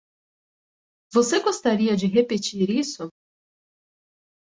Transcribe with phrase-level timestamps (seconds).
[1.13, 3.07] Você gostaria de repetir isso?